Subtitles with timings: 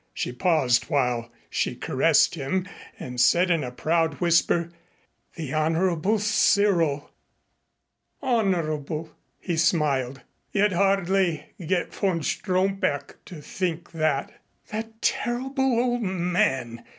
[0.15, 2.67] She paused while she caressed him
[2.97, 4.71] and said in a proud whisper,
[5.35, 7.11] "The Honorable Cyril!"
[8.19, 10.21] "Honorable!" he smiled.
[10.53, 14.31] "You'd hardly get von Stromberg to think that."
[14.71, 16.83] "That terrible old man!"